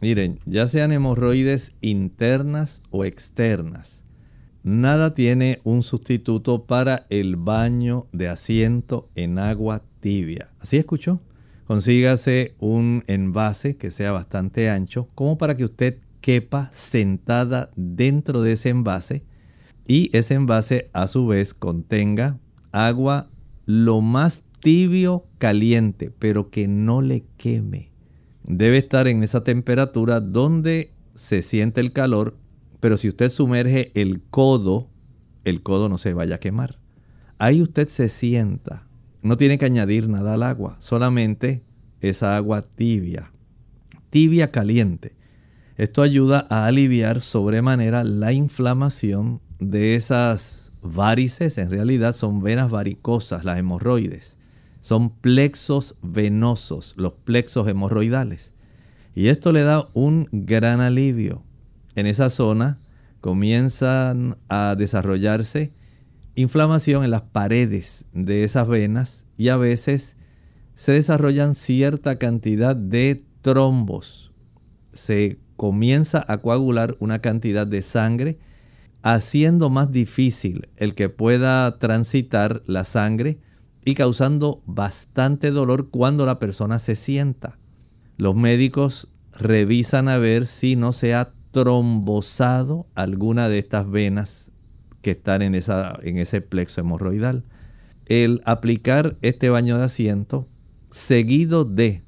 [0.00, 4.04] Miren, ya sean hemorroides internas o externas,
[4.64, 10.48] nada tiene un sustituto para el baño de asiento en agua tibia.
[10.60, 11.20] ¿Así escuchó?
[11.66, 18.52] Consígase un envase que sea bastante ancho, como para que usted quepa sentada dentro de
[18.52, 19.24] ese envase
[19.86, 22.38] y ese envase a su vez contenga
[22.72, 23.30] agua
[23.66, 27.90] lo más tibio caliente, pero que no le queme.
[28.44, 32.38] Debe estar en esa temperatura donde se siente el calor,
[32.78, 34.88] pero si usted sumerge el codo,
[35.44, 36.78] el codo no se vaya a quemar.
[37.38, 38.86] Ahí usted se sienta.
[39.22, 41.64] No tiene que añadir nada al agua, solamente
[42.00, 43.32] esa agua tibia,
[44.10, 45.16] tibia caliente.
[45.76, 53.44] Esto ayuda a aliviar sobremanera la inflamación de esas varices en realidad son venas varicosas,
[53.44, 54.38] las hemorroides.
[54.82, 58.52] Son plexos venosos, los plexos hemorroidales.
[59.14, 61.44] Y esto le da un gran alivio.
[61.94, 62.80] En esa zona
[63.20, 65.72] comienzan a desarrollarse
[66.34, 70.16] inflamación en las paredes de esas venas y a veces
[70.74, 74.32] se desarrollan cierta cantidad de trombos.
[74.92, 78.40] Se comienza a coagular una cantidad de sangre
[79.02, 83.38] haciendo más difícil el que pueda transitar la sangre
[83.84, 87.58] y causando bastante dolor cuando la persona se sienta.
[88.16, 94.50] Los médicos revisan a ver si no se ha trombosado alguna de estas venas
[95.02, 97.44] que están en, esa, en ese plexo hemorroidal.
[98.06, 100.48] El aplicar este baño de asiento
[100.90, 102.02] seguido de,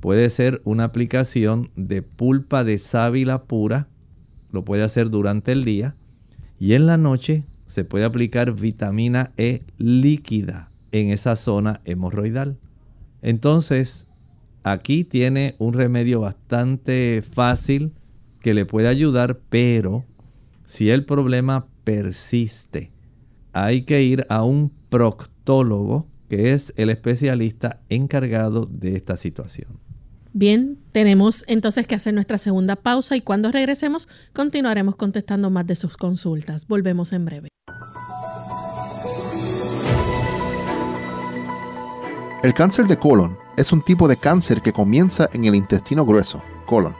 [0.00, 3.88] puede ser una aplicación de pulpa de sábila pura,
[4.52, 5.96] lo puede hacer durante el día,
[6.60, 12.58] y en la noche se puede aplicar vitamina E líquida en esa zona hemorroidal.
[13.22, 14.08] Entonces,
[14.62, 17.92] aquí tiene un remedio bastante fácil
[18.40, 20.04] que le puede ayudar, pero
[20.64, 22.92] si el problema persiste,
[23.52, 29.80] hay que ir a un proctólogo, que es el especialista encargado de esta situación.
[30.34, 35.74] Bien, tenemos entonces que hacer nuestra segunda pausa y cuando regresemos continuaremos contestando más de
[35.74, 36.68] sus consultas.
[36.68, 37.48] Volvemos en breve.
[42.40, 46.40] El cáncer de colon es un tipo de cáncer que comienza en el intestino grueso,
[46.66, 46.94] colon.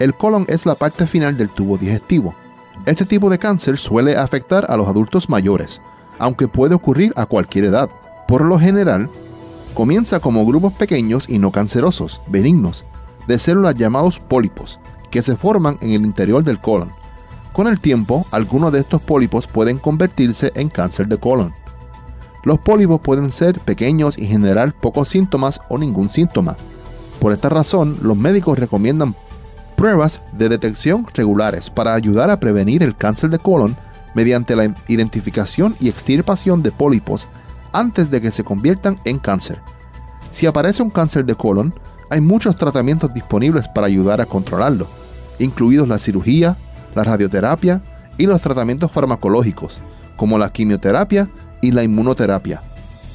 [0.00, 2.34] El colon es la parte final del tubo digestivo.
[2.84, 5.80] Este tipo de cáncer suele afectar a los adultos mayores,
[6.18, 7.88] aunque puede ocurrir a cualquier edad.
[8.26, 9.08] Por lo general,
[9.74, 12.84] comienza como grupos pequeños y no cancerosos, benignos,
[13.28, 16.90] de células llamados pólipos, que se forman en el interior del colon.
[17.52, 21.54] Con el tiempo, algunos de estos pólipos pueden convertirse en cáncer de colon.
[22.44, 26.56] Los pólipos pueden ser pequeños y generar pocos síntomas o ningún síntoma.
[27.18, 29.16] Por esta razón, los médicos recomiendan
[29.76, 33.76] pruebas de detección regulares para ayudar a prevenir el cáncer de colon
[34.14, 37.28] mediante la identificación y extirpación de pólipos
[37.72, 39.60] antes de que se conviertan en cáncer.
[40.30, 41.74] Si aparece un cáncer de colon,
[42.10, 44.86] hay muchos tratamientos disponibles para ayudar a controlarlo,
[45.38, 46.56] incluidos la cirugía,
[46.94, 47.82] la radioterapia
[48.18, 49.80] y los tratamientos farmacológicos,
[50.16, 51.28] como la quimioterapia
[51.64, 52.62] y la inmunoterapia.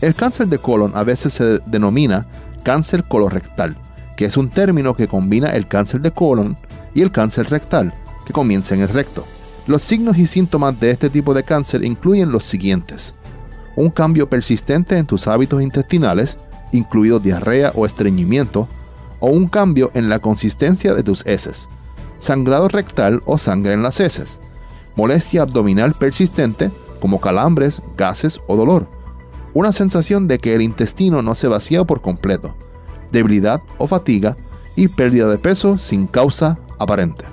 [0.01, 2.27] El cáncer de colon a veces se denomina
[2.63, 3.77] cáncer colorectal,
[4.15, 6.57] que es un término que combina el cáncer de colon
[6.93, 7.93] y el cáncer rectal,
[8.25, 9.25] que comienza en el recto.
[9.67, 13.13] Los signos y síntomas de este tipo de cáncer incluyen los siguientes
[13.79, 16.37] un cambio persistente en tus hábitos intestinales,
[16.73, 18.67] incluido diarrea o estreñimiento,
[19.21, 21.69] o un cambio en la consistencia de tus heces,
[22.19, 24.41] sangrado rectal o sangre en las heces,
[24.97, 28.87] molestia abdominal persistente como calambres, gases o dolor,
[29.53, 32.53] una sensación de que el intestino no se vacía por completo,
[33.11, 34.37] debilidad o fatiga
[34.75, 37.25] y pérdida de peso sin causa aparente.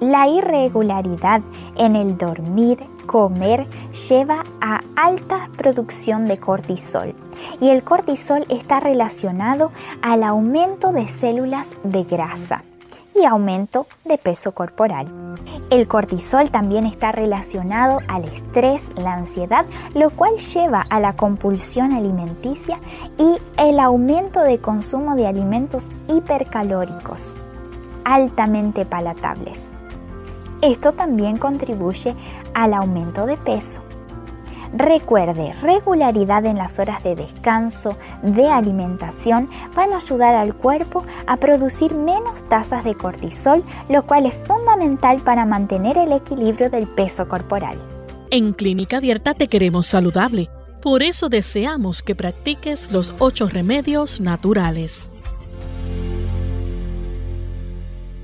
[0.00, 1.42] La irregularidad
[1.76, 3.66] en el dormir, comer,
[4.08, 7.14] lleva a alta producción de cortisol
[7.58, 12.62] y el cortisol está relacionado al aumento de células de grasa
[13.16, 15.08] y aumento de peso corporal.
[15.70, 21.92] El cortisol también está relacionado al estrés, la ansiedad, lo cual lleva a la compulsión
[21.92, 22.78] alimenticia
[23.16, 27.36] y el aumento de consumo de alimentos hipercalóricos
[28.04, 29.78] altamente palatables.
[30.60, 32.16] Esto también contribuye
[32.62, 33.82] al aumento de peso.
[34.74, 41.38] Recuerde, regularidad en las horas de descanso, de alimentación, van a ayudar al cuerpo a
[41.38, 47.26] producir menos tasas de cortisol, lo cual es fundamental para mantener el equilibrio del peso
[47.28, 47.78] corporal.
[48.30, 50.50] En Clínica Abierta te queremos saludable.
[50.82, 55.10] Por eso deseamos que practiques los ocho remedios naturales.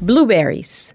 [0.01, 0.95] Blueberries.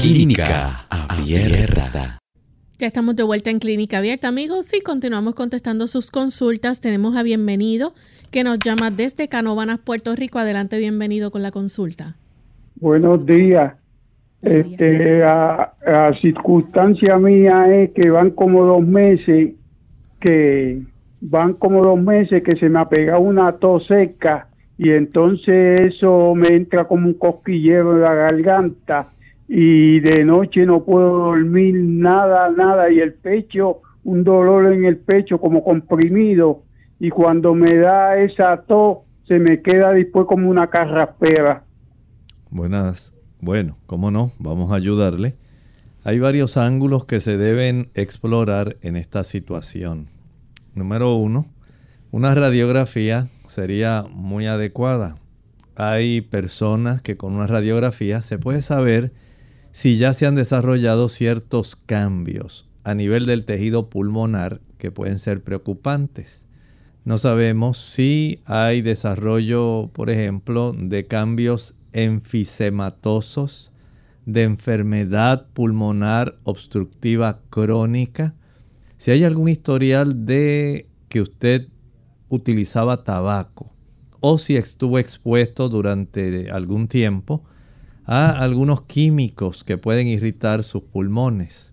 [0.00, 2.18] Clínica Abierta.
[2.78, 6.80] Ya estamos de vuelta en Clínica Abierta, amigos, y continuamos contestando sus consultas.
[6.80, 7.94] Tenemos a Bienvenido,
[8.32, 10.40] que nos llama desde Canovanas, Puerto Rico.
[10.40, 12.16] Adelante, bienvenido con la consulta.
[12.74, 13.74] Buenos días.
[14.42, 19.52] Este, a, a circunstancia mía es que van como dos meses,
[20.20, 20.82] que
[21.20, 26.34] van como dos meses que se me ha pegado una tos seca y entonces eso
[26.34, 29.06] me entra como un cosquillero en la garganta
[29.48, 34.98] y de noche no puedo dormir nada, nada y el pecho, un dolor en el
[34.98, 36.62] pecho como comprimido
[36.98, 41.64] y cuando me da esa tos se me queda después como una carraspera.
[42.50, 45.34] Buenas, bueno, cómo no, vamos a ayudarle.
[46.04, 50.06] Hay varios ángulos que se deben explorar en esta situación.
[50.74, 51.46] Número uno,
[52.10, 55.16] una radiografía sería muy adecuada.
[55.76, 59.12] Hay personas que con una radiografía se puede saber
[59.74, 65.42] si ya se han desarrollado ciertos cambios a nivel del tejido pulmonar que pueden ser
[65.42, 66.46] preocupantes.
[67.04, 73.72] No sabemos si hay desarrollo, por ejemplo, de cambios enfisematosos,
[74.26, 78.36] de enfermedad pulmonar obstructiva crónica,
[78.96, 81.66] si hay algún historial de que usted
[82.28, 83.72] utilizaba tabaco
[84.20, 87.42] o si estuvo expuesto durante algún tiempo
[88.06, 91.72] a algunos químicos que pueden irritar sus pulmones.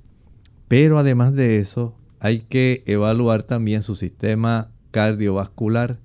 [0.68, 6.00] Pero además de eso, hay que evaluar también su sistema cardiovascular.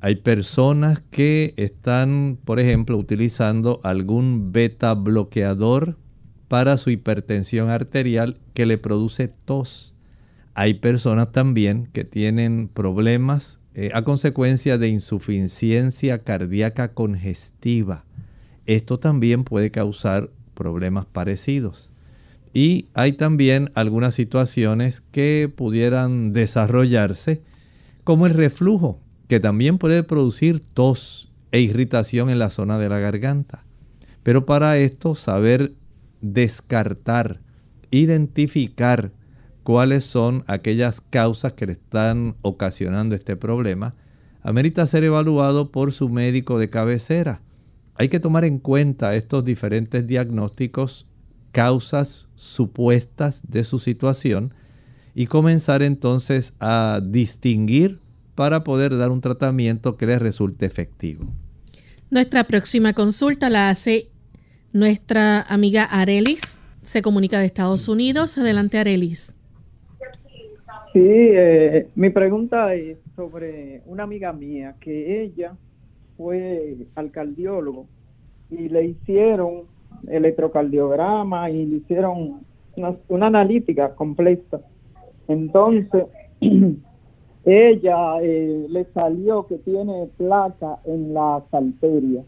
[0.00, 5.98] Hay personas que están, por ejemplo, utilizando algún beta bloqueador
[6.48, 9.94] para su hipertensión arterial que le produce tos.
[10.54, 18.04] Hay personas también que tienen problemas eh, a consecuencia de insuficiencia cardíaca congestiva
[18.74, 21.90] esto también puede causar problemas parecidos.
[22.52, 27.42] Y hay también algunas situaciones que pudieran desarrollarse,
[28.04, 33.00] como el reflujo, que también puede producir tos e irritación en la zona de la
[33.00, 33.64] garganta.
[34.22, 35.72] Pero para esto, saber
[36.20, 37.40] descartar,
[37.90, 39.10] identificar
[39.64, 43.94] cuáles son aquellas causas que le están ocasionando este problema,
[44.42, 47.40] amerita ser evaluado por su médico de cabecera
[48.00, 51.06] hay que tomar en cuenta estos diferentes diagnósticos,
[51.52, 54.54] causas supuestas de su situación
[55.14, 57.98] y comenzar entonces a distinguir
[58.34, 61.26] para poder dar un tratamiento que les resulte efectivo.
[62.10, 64.06] Nuestra próxima consulta la hace
[64.72, 66.62] nuestra amiga Arelis.
[66.82, 68.38] Se comunica de Estados Unidos.
[68.38, 69.34] Adelante, Arelis.
[70.94, 75.52] Sí, eh, mi pregunta es sobre una amiga mía que ella
[76.20, 77.86] fue al cardiólogo
[78.50, 79.62] y le hicieron
[80.06, 82.40] electrocardiograma y le hicieron
[83.08, 84.60] una, analítica completa.
[85.28, 86.04] Entonces,
[87.44, 92.24] ella eh, le salió que tiene placa en las arterias.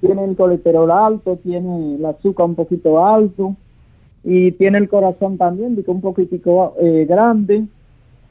[0.00, 3.54] Tiene el colesterol alto, tiene el azúcar un poquito alto
[4.24, 7.66] y tiene el corazón también, un poquitico eh, grande.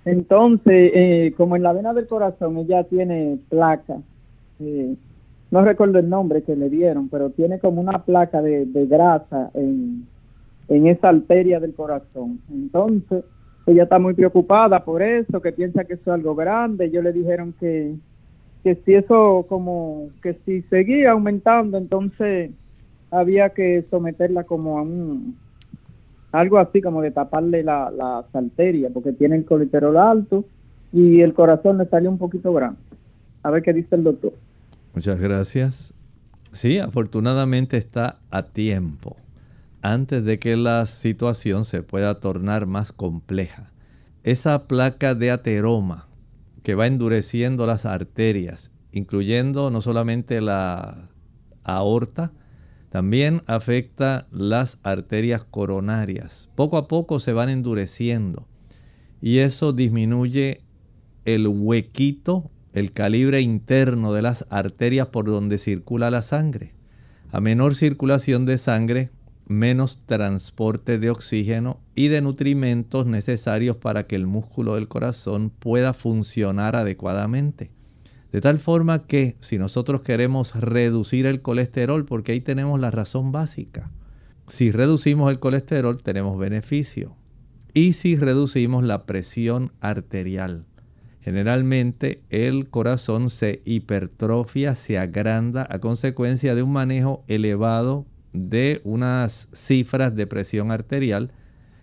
[0.04, 4.00] Entonces, eh, como en la vena del corazón ella tiene placa,
[4.60, 10.08] no recuerdo el nombre que le dieron, pero tiene como una placa de, grasa en,
[10.68, 12.40] esa arteria del corazón.
[12.52, 13.24] Entonces,
[13.66, 16.92] ella está muy preocupada por eso, que piensa que eso es algo grande.
[16.92, 17.96] Yo le dijeron que,
[18.64, 22.52] que si eso como, que si seguía aumentando, entonces
[23.12, 25.38] había que someterla como a un,
[26.32, 30.44] algo así como de taparle la, la arterias, porque tiene el colesterol alto
[30.92, 32.80] y el corazón le salió un poquito grande.
[33.44, 34.34] A ver qué dice el doctor.
[34.96, 35.94] Muchas gracias.
[36.54, 39.18] Sí, afortunadamente está a tiempo,
[39.82, 43.74] antes de que la situación se pueda tornar más compleja.
[44.24, 46.08] Esa placa de ateroma
[46.64, 51.10] que va endureciendo las arterias, incluyendo no solamente la
[51.66, 52.32] aorta,
[52.90, 56.50] también afecta las arterias coronarias.
[56.56, 58.48] Poco a poco se van endureciendo
[59.20, 60.62] y eso disminuye
[61.26, 66.74] el huequito el calibre interno de las arterias por donde circula la sangre.
[67.32, 69.12] A menor circulación de sangre,
[69.48, 75.94] menos transporte de oxígeno y de nutrimentos necesarios para que el músculo del corazón pueda
[75.94, 77.72] funcionar adecuadamente.
[78.34, 83.32] De tal forma que si nosotros queremos reducir el colesterol, porque ahí tenemos la razón
[83.32, 83.90] básica,
[84.48, 87.16] si reducimos el colesterol tenemos beneficio.
[87.74, 90.66] y si reducimos la presión arterial.
[91.26, 99.50] Generalmente el corazón se hipertrofia, se agranda a consecuencia de un manejo elevado de unas
[99.52, 101.32] cifras de presión arterial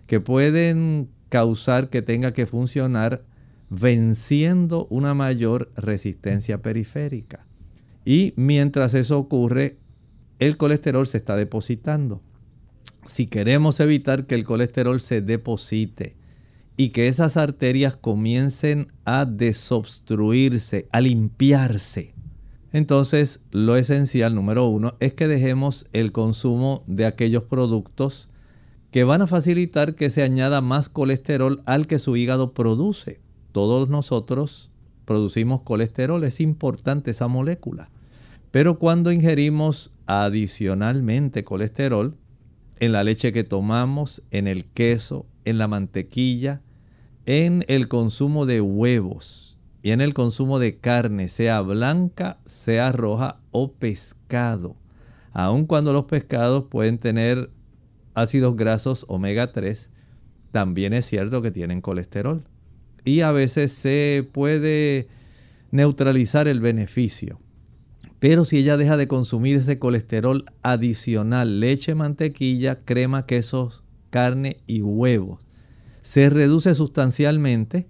[0.07, 3.25] que pueden causar que tenga que funcionar
[3.69, 7.45] venciendo una mayor resistencia periférica.
[8.05, 9.77] Y mientras eso ocurre,
[10.39, 12.23] el colesterol se está depositando.
[13.07, 16.15] Si queremos evitar que el colesterol se deposite,
[16.83, 22.13] y que esas arterias comiencen a desobstruirse, a limpiarse.
[22.73, 28.31] Entonces, lo esencial número uno es que dejemos el consumo de aquellos productos
[28.91, 33.21] que van a facilitar que se añada más colesterol al que su hígado produce.
[33.53, 34.73] Todos nosotros
[35.05, 37.91] producimos colesterol, es importante esa molécula.
[38.51, 42.17] Pero cuando ingerimos adicionalmente colesterol,
[42.81, 46.61] en la leche que tomamos, en el queso, en la mantequilla,
[47.27, 53.41] en el consumo de huevos y en el consumo de carne, sea blanca, sea roja
[53.51, 54.77] o pescado.
[55.33, 57.51] Aun cuando los pescados pueden tener
[58.15, 59.91] ácidos grasos omega 3,
[60.53, 62.45] también es cierto que tienen colesterol.
[63.05, 65.09] Y a veces se puede
[65.71, 67.41] neutralizar el beneficio.
[68.21, 74.83] Pero si ella deja de consumir ese colesterol adicional, leche, mantequilla, crema, quesos, carne y
[74.83, 75.45] huevos,
[76.03, 77.87] se reduce sustancialmente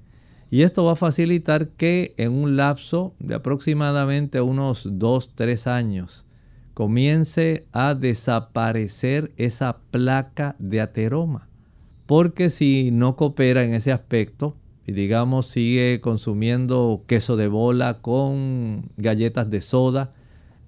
[0.50, 6.26] y esto va a facilitar que en un lapso de aproximadamente unos 2-3 años
[6.74, 11.48] comience a desaparecer esa placa de ateroma.
[12.06, 14.56] Porque si no coopera en ese aspecto
[14.86, 20.12] y digamos sigue consumiendo queso de bola con galletas de soda,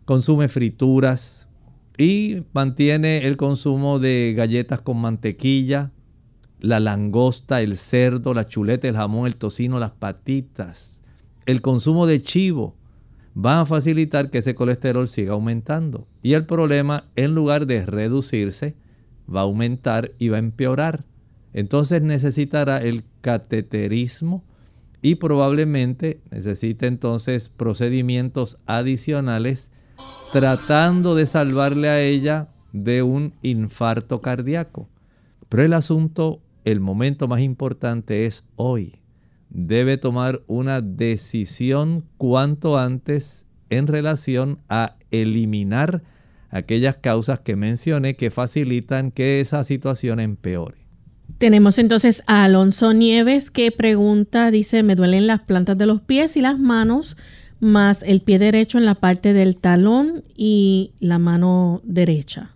[0.06, 1.48] consume frituras
[1.98, 5.90] y mantiene el consumo de galletas con mantequilla,
[6.64, 11.02] la langosta, el cerdo, la chuleta, el jamón, el tocino, las patitas,
[11.44, 12.74] el consumo de chivo,
[13.34, 16.06] van a facilitar que ese colesterol siga aumentando.
[16.22, 18.76] Y el problema, en lugar de reducirse,
[19.32, 21.04] va a aumentar y va a empeorar.
[21.52, 24.42] Entonces necesitará el cateterismo
[25.02, 29.70] y probablemente necesite entonces procedimientos adicionales
[30.32, 34.88] tratando de salvarle a ella de un infarto cardíaco.
[35.50, 39.00] Pero el asunto el momento más importante es hoy.
[39.50, 46.02] Debe tomar una decisión cuanto antes en relación a eliminar
[46.50, 50.78] aquellas causas que mencioné que facilitan que esa situación empeore.
[51.38, 56.36] Tenemos entonces a Alonso Nieves que pregunta, dice, me duelen las plantas de los pies
[56.36, 57.16] y las manos,
[57.60, 62.52] más el pie derecho en la parte del talón y la mano derecha.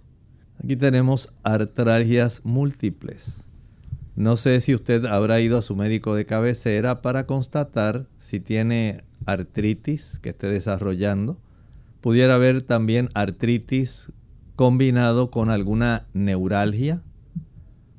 [0.62, 3.47] Aquí tenemos artralgias múltiples.
[4.18, 9.04] No sé si usted habrá ido a su médico de cabecera para constatar si tiene
[9.26, 11.38] artritis que esté desarrollando.
[12.00, 14.10] Pudiera haber también artritis
[14.56, 17.00] combinado con alguna neuralgia.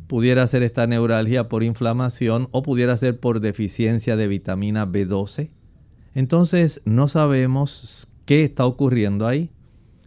[0.08, 5.52] Pudiera ser esta neuralgia por inflamación o pudiera ser por deficiencia de vitamina B12.
[6.16, 9.52] Entonces no sabemos qué está ocurriendo ahí.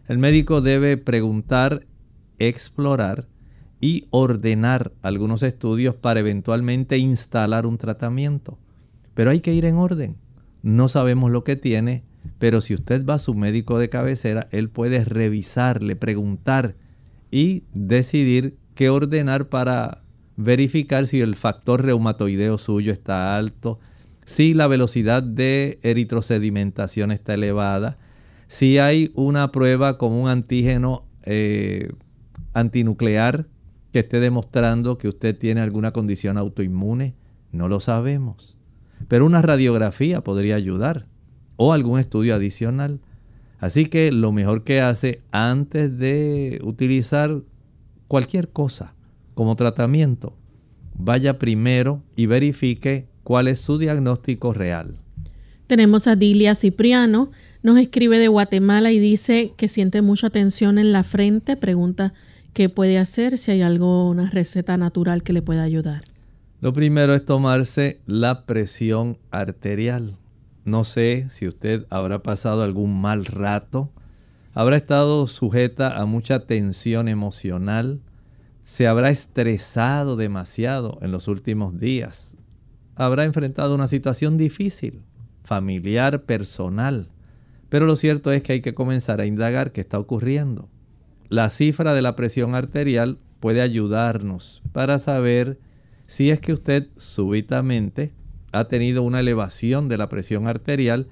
[0.06, 1.86] El médico debe preguntar,
[2.38, 3.28] explorar
[3.82, 8.56] y ordenar algunos estudios para eventualmente instalar un tratamiento.
[9.12, 10.16] Pero hay que ir en orden.
[10.62, 12.04] No sabemos lo que tiene,
[12.38, 16.76] pero si usted va a su médico de cabecera, él puede revisarle, preguntar
[17.32, 20.02] y decidir qué ordenar para
[20.36, 23.80] verificar si el factor reumatoideo suyo está alto,
[24.24, 27.98] si la velocidad de eritrosedimentación está elevada,
[28.46, 31.90] si hay una prueba como un antígeno eh,
[32.52, 33.48] antinuclear
[33.92, 37.14] que esté demostrando que usted tiene alguna condición autoinmune.
[37.52, 38.58] No lo sabemos.
[39.08, 41.06] Pero una radiografía podría ayudar
[41.56, 43.00] o algún estudio adicional.
[43.58, 47.42] Así que lo mejor que hace antes de utilizar
[48.08, 48.94] cualquier cosa
[49.34, 50.36] como tratamiento,
[50.94, 54.96] vaya primero y verifique cuál es su diagnóstico real.
[55.66, 57.30] Tenemos a Dilia Cipriano,
[57.62, 62.12] nos escribe de Guatemala y dice que siente mucha tensión en la frente, pregunta
[62.52, 66.04] ¿Qué puede hacer si hay alguna receta natural que le pueda ayudar?
[66.60, 70.18] Lo primero es tomarse la presión arterial.
[70.66, 73.90] No sé si usted habrá pasado algún mal rato,
[74.52, 78.02] habrá estado sujeta a mucha tensión emocional,
[78.64, 82.36] se habrá estresado demasiado en los últimos días,
[82.96, 85.00] habrá enfrentado una situación difícil,
[85.42, 87.08] familiar, personal.
[87.70, 90.68] Pero lo cierto es que hay que comenzar a indagar qué está ocurriendo
[91.32, 95.58] la cifra de la presión arterial puede ayudarnos para saber
[96.04, 98.12] si es que usted súbitamente
[98.52, 101.08] ha tenido una elevación de la presión arterial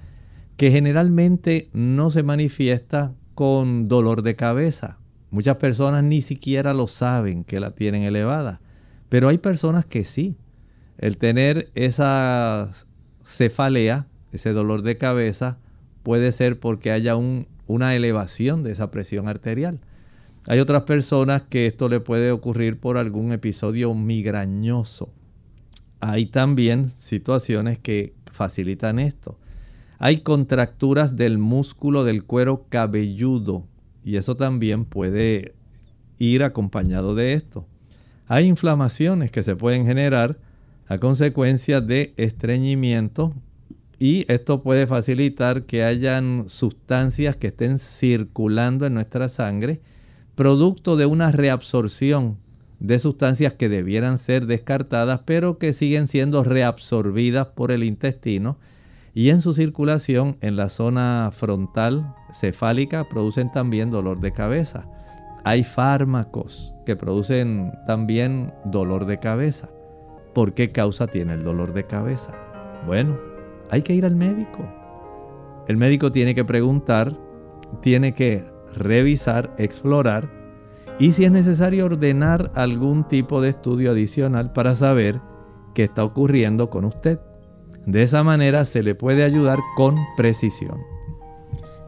[0.57, 4.99] que generalmente no se manifiesta con dolor de cabeza.
[5.31, 8.61] Muchas personas ni siquiera lo saben que la tienen elevada,
[9.09, 10.37] pero hay personas que sí.
[10.99, 12.69] El tener esa
[13.25, 15.57] cefalea, ese dolor de cabeza,
[16.03, 19.79] puede ser porque haya una elevación de esa presión arterial.
[20.47, 25.13] Hay otras personas que esto le puede ocurrir por algún episodio migrañoso.
[25.99, 29.37] Hay también situaciones que facilitan esto.
[29.99, 33.67] Hay contracturas del músculo del cuero cabelludo
[34.03, 35.53] y eso también puede
[36.17, 37.67] ir acompañado de esto.
[38.25, 40.39] Hay inflamaciones que se pueden generar
[40.87, 43.35] a consecuencia de estreñimiento
[43.99, 49.81] y esto puede facilitar que hayan sustancias que estén circulando en nuestra sangre
[50.41, 52.39] producto de una reabsorción
[52.79, 58.57] de sustancias que debieran ser descartadas pero que siguen siendo reabsorbidas por el intestino
[59.13, 64.87] y en su circulación en la zona frontal cefálica producen también dolor de cabeza.
[65.43, 69.69] Hay fármacos que producen también dolor de cabeza.
[70.33, 72.33] ¿Por qué causa tiene el dolor de cabeza?
[72.87, 73.15] Bueno,
[73.69, 74.67] hay que ir al médico.
[75.67, 77.15] El médico tiene que preguntar,
[77.83, 80.29] tiene que revisar, explorar
[80.99, 85.19] y si es necesario ordenar algún tipo de estudio adicional para saber
[85.73, 87.19] qué está ocurriendo con usted.
[87.85, 90.79] De esa manera se le puede ayudar con precisión.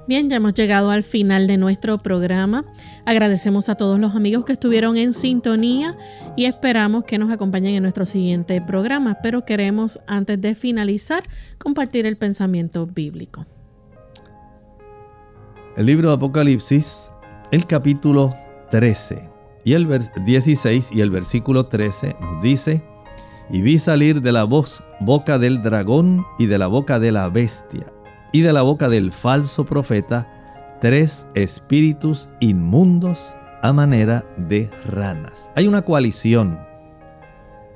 [0.06, 2.66] Bien, ya hemos llegado al final de nuestro programa.
[3.06, 5.96] Agradecemos a todos los amigos que estuvieron en sintonía
[6.36, 9.20] y esperamos que nos acompañen en nuestro siguiente programa.
[9.24, 11.24] Pero queremos, antes de finalizar,
[11.58, 13.46] compartir el pensamiento bíblico.
[15.76, 17.10] El libro de Apocalipsis,
[17.50, 18.32] el capítulo
[18.70, 19.28] 13
[19.64, 19.88] y el
[20.24, 22.84] 16 y el versículo 13 nos dice,
[23.50, 27.28] y vi salir de la voz, boca del dragón y de la boca de la
[27.30, 27.92] bestia
[28.32, 35.50] y de la boca del falso profeta tres espíritus inmundos a manera de ranas.
[35.56, 36.60] Hay una coalición.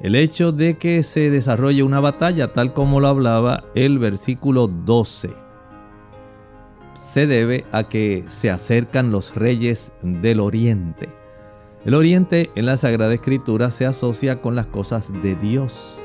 [0.01, 5.46] El hecho de que se desarrolle una batalla tal como lo hablaba el versículo 12
[6.97, 11.09] se debe a que se acercan los reyes del oriente.
[11.85, 16.01] El oriente en la Sagrada Escritura se asocia con las cosas de Dios.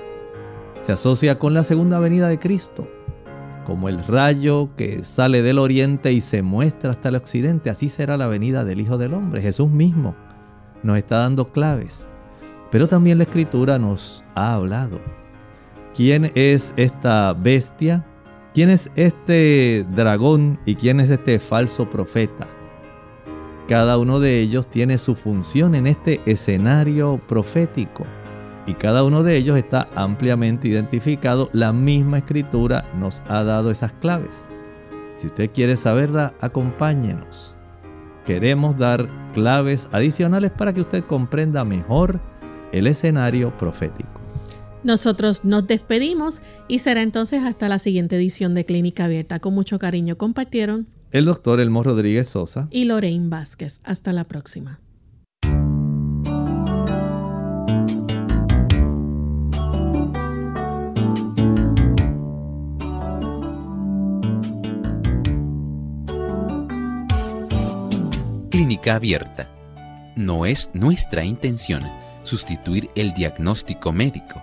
[0.82, 2.86] Se asocia con la segunda venida de Cristo.
[3.66, 8.16] Como el rayo que sale del oriente y se muestra hasta el occidente, así será
[8.16, 9.40] la venida del Hijo del Hombre.
[9.40, 10.14] Jesús mismo
[10.82, 12.10] nos está dando claves.
[12.70, 15.00] Pero también la Escritura nos ha hablado.
[15.94, 18.04] ¿Quién es esta bestia?
[18.54, 22.46] ¿Quién es este dragón y quién es este falso profeta?
[23.66, 28.04] Cada uno de ellos tiene su función en este escenario profético
[28.66, 31.48] y cada uno de ellos está ampliamente identificado.
[31.54, 34.48] La misma escritura nos ha dado esas claves.
[35.16, 37.56] Si usted quiere saberla, acompáñenos.
[38.26, 42.20] Queremos dar claves adicionales para que usted comprenda mejor
[42.70, 44.21] el escenario profético.
[44.84, 49.38] Nosotros nos despedimos y será entonces hasta la siguiente edición de Clínica Abierta.
[49.38, 53.80] Con mucho cariño compartieron el doctor Elmo Rodríguez Sosa y Lorraine Vázquez.
[53.84, 54.80] Hasta la próxima.
[68.50, 69.48] Clínica Abierta.
[70.16, 71.82] No es nuestra intención
[72.22, 74.42] sustituir el diagnóstico médico.